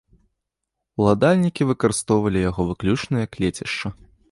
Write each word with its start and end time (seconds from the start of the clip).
Уладальнікі 1.03 1.67
выкарыстоўвалі 1.73 2.39
яго 2.49 2.61
выключна 2.73 3.15
як 3.25 3.31
лецішча. 3.47 3.87